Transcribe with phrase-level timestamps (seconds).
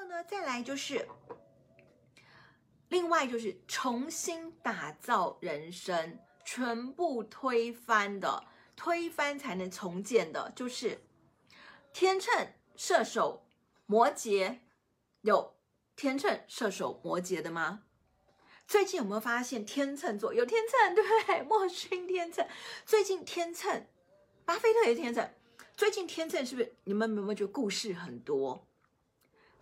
[0.00, 1.06] 后呢，再来就是，
[2.88, 8.44] 另外就是重新打造人生，全部推翻的，
[8.74, 11.02] 推翻才能重建的，就是
[11.92, 13.46] 天秤、射手、
[13.84, 14.60] 摩羯，
[15.20, 15.54] 有
[15.94, 17.82] 天秤、射手、摩羯的吗？
[18.66, 21.42] 最近有没有发现天秤座有天秤，对不对？
[21.42, 22.48] 莫勋天秤，
[22.86, 23.86] 最近天秤，
[24.46, 25.30] 巴菲特也是天秤。
[25.76, 28.66] 最近天秤是不是你们有没有觉得故事很多？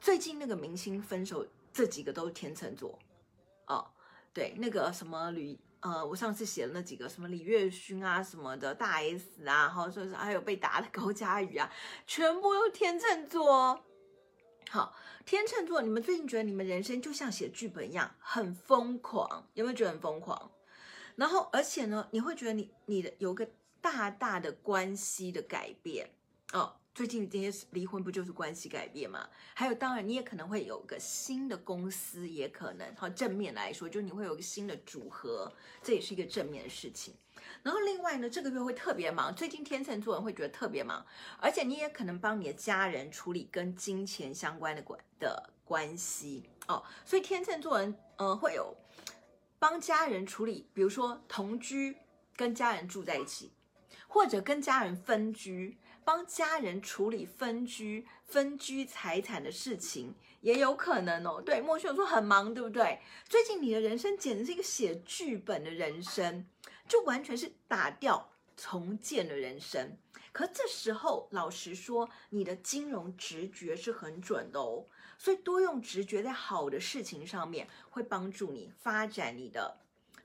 [0.01, 2.99] 最近那个明星分手，这几个都是天秤座
[3.67, 3.87] 哦。
[4.33, 11.71] 对，那个什么吕呃，我上次写的那几个什么李月勋啊什么的，大 S 啊，然后说是还有被打的高嘉瑜啊，
[12.07, 13.85] 全部都是天秤座。
[14.71, 20.51] 好，天秤座，你们最近觉得你们人生就像写剧本一样，很疯狂，有没有觉得很疯狂？
[21.17, 23.49] 然后，而且呢，你会觉得你你的有个。
[23.81, 26.11] 大大的关系的改变
[26.53, 29.29] 哦，最近这些离婚不就是关系改变吗？
[29.55, 37.15] 还有，当然你也可能会有个新的公司，也可能好正面来说，就是你会有个新的组合，这也是一个正面的事情。
[37.63, 41.07] 然后另外呢，这个月会特别忙，最近天秤座人会觉得特别忙，
[41.39, 48.77] 而且你也可能帮你的家人处理跟金钱相关的关的关系哦，所以天秤座人呃会有
[49.61, 51.97] 帮家人处理，比如说同居
[52.35, 53.53] 跟家人住在一起。
[54.11, 55.77] 或者跟家人分居，
[56.09, 61.43] 帮家人处理分居、分居财产的事情也有可能哦。
[61.45, 62.99] 对，莫秀说很忙，对不对？
[63.29, 66.47] 最近你的人生简直是一个写剧本的人生，
[66.89, 69.99] 就完全是打掉重建的人生。
[70.33, 74.87] 可这时候，老实说，你的金融直觉是很准的哦。
[75.19, 79.77] 所以多用直觉在好的事情上面，会帮助你发展你的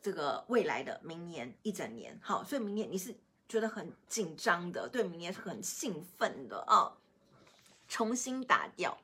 [0.02, 2.18] 这个未来的明年一整年。
[2.24, 3.14] 好，所以明年你是。
[3.54, 6.92] 觉得很紧张的，对明年是很兴奋的啊、
[7.88, 8.98] 重新打掉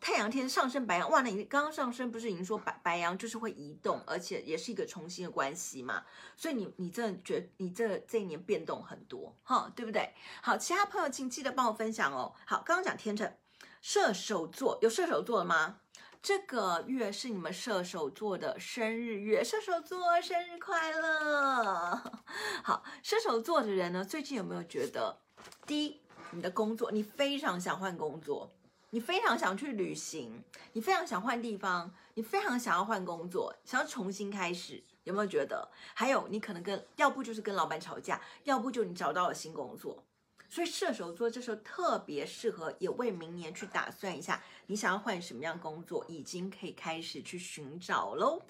[0.00, 1.22] 太阳天上升白羊，哇！
[1.22, 6.04] 那你刚刚上升不是已经说白白羊就是会移动，而且也是一个重新的关系嘛？
[6.36, 10.14] 所以你你真的觉你这这一年变动很多哈，对不对？
[10.40, 12.32] 好，其他朋友请记得帮我分享哦。
[12.46, 13.36] 好，刚刚讲天秤，
[13.82, 15.80] 射手座有射手座的吗？
[16.24, 22.00] 这个月是你们射手座的生日月，射手座生日快乐！
[22.64, 25.18] 好，射手座的人呢，最近有没有觉得，
[25.66, 28.50] 第一，你的工作，你非常想换工作，
[28.88, 30.42] 你非常想去旅行，
[30.72, 35.70] 你非常想换地方，你非常想要换工作，想要重新开始，有没有觉得？
[35.92, 40.02] 还有，你可能跟，要不就是跟老板吵架，要不就你找到了新工作。
[40.48, 48.40] 所以射手座这时候特别适合，也为明年去打算一下，你想要换什么样工作，已经可以开始去寻找喽。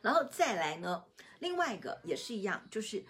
[0.00, 1.04] 然后再来呢，
[1.40, 3.04] 另外一个也是一样，就是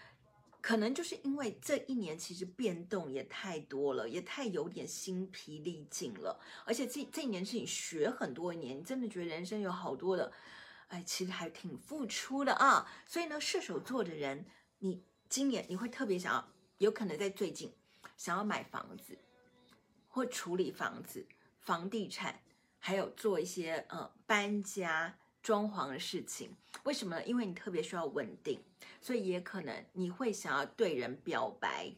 [0.61, 10.33] 可能就是因为这一年其实变动也太多了，也太有点心疲力尽了，而且这这一年是你学很多年，你真的觉得人生有好多的，
[10.89, 12.91] 哎，其实还挺付出的啊。
[13.07, 14.45] 所以呢，射手座的人，
[14.79, 16.56] 你今年你会特别想要。
[16.79, 17.73] 有可能在最近
[18.17, 19.19] 想要买房子，
[20.09, 21.27] 或处理房子、
[21.61, 22.39] 房地产，
[22.79, 26.55] 还有做一些呃搬家、装潢的事情。
[26.85, 27.25] 为什么呢？
[27.25, 28.63] 因为你特别需要稳定，
[29.01, 31.91] 所以也可能你会想要对人表白，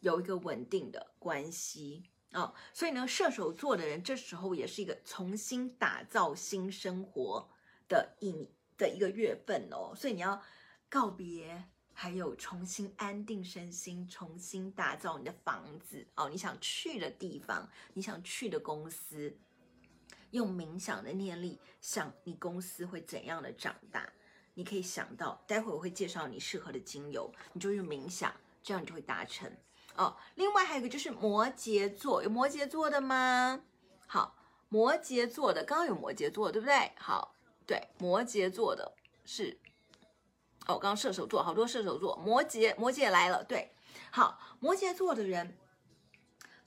[0.00, 2.54] 有一个稳定的关系哦。
[2.74, 7.48] 所以呢，射手座的人这时候也是一个重新打造新生活
[7.88, 9.94] 的一的一个月份哦。
[9.96, 10.42] 所以你要
[10.90, 11.64] 告别。
[12.02, 19.36] 还有重新安定身心，重新打造你的房子哦，你想去的地方，你想去的公司，
[20.30, 24.10] 用冥想的念力想你公司会怎样的长大，
[24.54, 29.54] 你可以想到，待会我会介绍你适合的精油，你就用冥想，这样你就会达成
[29.96, 30.16] 哦。
[30.36, 33.60] 另外还有一个就是摩羯座，有摩羯座的吗？
[34.06, 34.34] 好，
[34.70, 36.92] 摩羯座的，刚刚有摩羯座，对不对？
[36.96, 37.34] 好，
[37.66, 38.90] 对，摩羯座的
[39.26, 39.58] 是。
[40.70, 43.72] 哦，刚刚射手座好多射手座，摩羯摩羯来了，对，
[44.12, 45.56] 好，摩羯座的人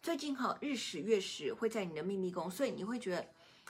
[0.02, 3.26] 最近哈日食月食会在你的秘密宫，所以你会觉得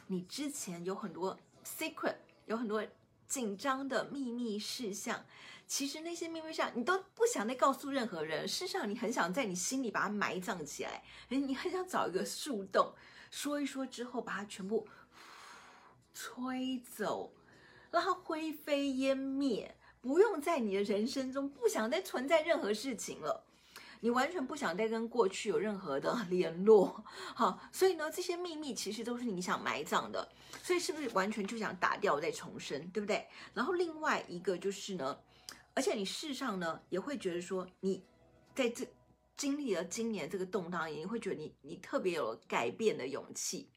[0.07, 2.15] 你之前有很多 secret，
[2.47, 2.83] 有很多
[3.27, 5.23] 紧张的秘密事项，
[5.67, 12.91] 其实那些秘密事项你都不想再告诉任何人，事实上你很想在你心里把它埋葬起来，你很想找一个树洞
[13.29, 14.87] 说一说之后把它全部
[16.15, 17.31] 吹走，
[17.91, 19.77] 让它灰飞烟灭。
[20.03, 23.45] 不用在你的人生中不想再存在任何事情了，
[24.01, 27.01] 你完全不想再跟过去有任何的 联络，
[27.33, 30.29] 好，所以呢，这些秘密其实都是你想埋葬的，
[30.61, 33.25] 所以是不是完全就想打掉再重生，对不对？
[33.53, 35.17] 然后另外一个就是呢，
[35.73, 38.03] 而且你事实上呢也会觉得说，你
[38.53, 38.85] 在这
[39.37, 43.69] 经历了今年这个动荡，也会觉得你你特别有改变的勇气，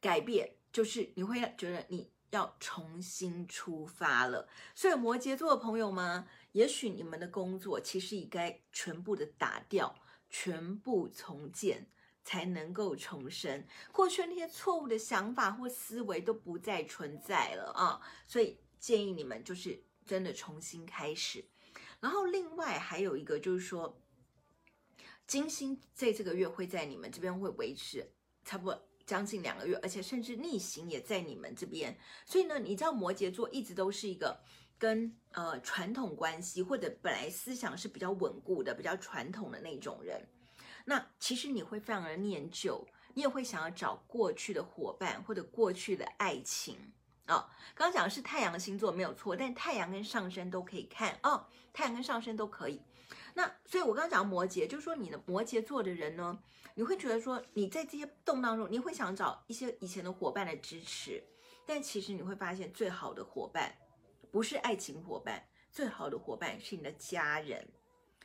[0.00, 4.48] 改变，就是你会觉得你要重新出发了。
[4.74, 9.94] 所以摩羯座的朋友们，也许你们的工作其实已该全部的打掉，
[10.30, 11.90] 全部重建。
[12.28, 18.00] 才能够重生，过去那些错误的想法或思维都不再存在了啊！
[18.26, 21.44] 所以建议你们就是真的重新开始。
[22.00, 24.02] 然后另外还有一个就是说，
[25.24, 28.12] 金星在这个月会在你们这边会维持
[28.44, 31.96] 差不多将近两个月，而且甚至逆行也在你们这边。
[32.24, 34.40] 所以呢，你知道摩羯座一直都是一个
[34.76, 40.26] 跟呃传统关系或者本来思想是比较稳固的、比较传统的那种人。
[40.84, 46.76] 那其实你会非常的念旧，你也会想要找过去的伙伴或者过去的爱情
[47.26, 52.80] 啊、刚刚讲的是太阳星座没有错，但太阳跟上升都可以看哦，太阳跟上升都可以。
[53.36, 56.42] 那所以我刚刚讲摩羯，就是说你的摩羯座的人呢，
[56.74, 61.22] 你会觉得说你在这些动当中，你会想找一些以前的伙伴的支持，
[61.66, 63.76] 但其实你会发现最好的伙伴
[64.32, 67.68] 不是爱情伙伴，最好的伙伴是你的家人，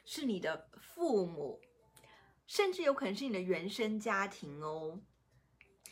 [0.06, 1.60] 是你的父母。
[2.48, 4.98] 甚至有可能是你的原生家庭哦，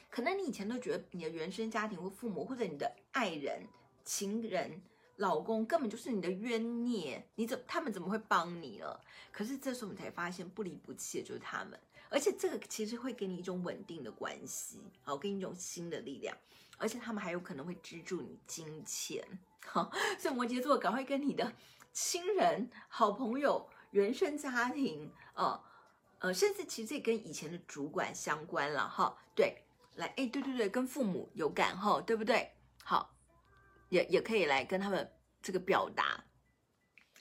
[0.10, 3.68] 可能你以前都觉得你的原生家庭或父母或者你的爱人、
[4.06, 4.82] 情人、
[5.20, 9.00] 老公根本就是你的冤孽，你怎他们怎么会帮你了？
[9.32, 11.80] 可是这时候你才发现不离不弃的就是他们，
[12.10, 16.36] 而且这个其实会给你一种稳定的关系，好，给你一种新的力量，
[16.78, 19.24] 而且他们还有可能会资助你金钱，
[19.66, 21.54] 好，所以摩羯座赶快跟你的
[21.94, 25.62] 亲人、好朋友、原生家庭，呃。
[26.22, 29.18] 呃，甚至其实这跟以前的主管相关了哈。
[29.34, 29.64] 对，
[29.96, 32.52] 来，哎，对对对，跟父母有感哈，对不对？
[32.84, 33.16] 好，
[33.90, 36.24] 也也可以来跟他们这个表达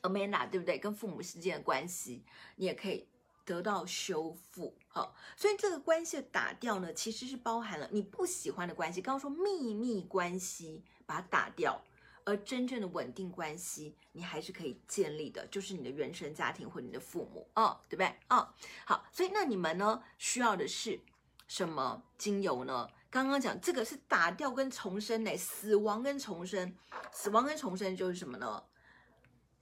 [0.02, 0.78] ，Amanda，对不对？
[0.78, 2.24] 跟父母之间的关系，
[2.56, 3.08] 你也可以
[3.44, 4.76] 得到修复。
[4.88, 9.02] 好，所以这个关系的打掉呢，其实是包含了你不喜欢的关系。
[9.02, 11.82] 刚刚说秘密关系，把它打掉。
[12.24, 18.14] 而真正的稳定关系，你还是可以建立的，就是你的原生家庭或你的父母，哦，对不对？
[18.28, 18.46] 哦，
[18.84, 21.00] 好，所以那你们呢，需要的是
[21.46, 22.86] 什么精油呢？
[23.10, 26.74] 刚刚讲这个是打掉跟重生嘞，死亡跟重生，
[27.10, 28.64] 死亡跟重生就是什么呢？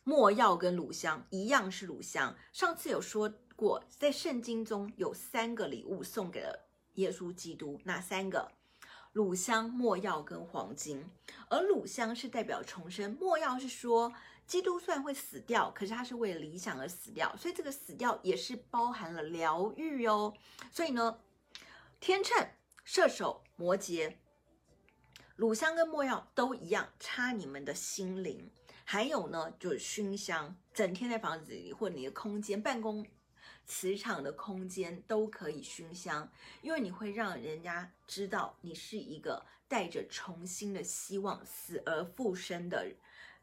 [0.03, 2.37] 没药跟乳香一样是乳香。
[2.53, 8.51] 上次有说过，在圣经中有三个礼物送给了耶稣基督，哪三个？
[9.13, 11.09] 乳香、没药跟黄金，
[11.49, 14.13] 而乳香是代表重生，没药是说
[14.47, 20.35] 基督虽然会死掉，可是他是为了理想而死掉，所以这个死掉也是包含了疗愈哦。
[20.71, 21.19] 所以呢，
[21.99, 22.47] 天秤、
[22.89, 24.15] 射手、摩羯，
[25.35, 28.49] 乳香跟没药都一样，插你们的心灵。
[28.85, 33.05] 还有呢，就是熏香，整天在房子里或你的空间、办公。
[33.67, 36.31] 磁场的空间都可以熏香，
[36.63, 42.87] 因为你会让人家知道你是一个带着重新的希望、死而复生的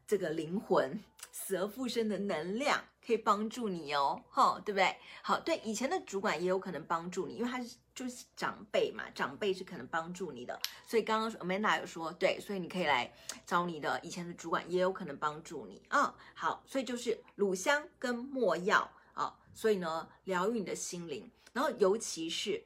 [0.06, 0.98] 这个灵魂，
[1.30, 4.96] 死而复生的能量可以帮助你哦，哈，对不对？
[5.22, 10.58] 好，对，以前的主管也有可能帮助你，因为他是就是长辈嘛，长辈是可能帮助你的。
[10.86, 13.12] 所以刚刚 Amanda 有说，对，所以你可以来
[13.46, 18.90] 找你的以前的主管，也有可能帮助你啊、好，所以就是乳香跟没药。
[19.14, 22.60] 啊、所以呢，疗愈你的心灵，然后尤其是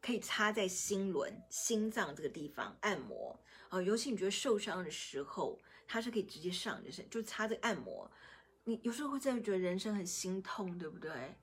[0.00, 8.10] 可以插在心轮、心脏这个地方按摩啊、尤其你觉得受伤的时候，它是可以直接上你的身，就插这个按摩。
[8.64, 11.38] 你有时候会真的觉得人生很心痛，对不对？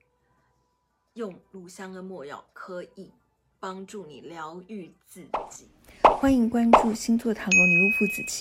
[1.14, 3.14] 用乳香跟没药可以
[3.60, 5.68] 帮助你疗愈自己。
[6.02, 8.38] 欢迎关注星座塔罗女巫傅子琪。